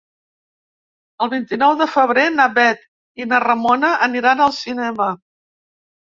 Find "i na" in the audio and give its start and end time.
3.23-3.41